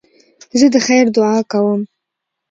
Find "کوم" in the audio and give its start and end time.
1.51-1.81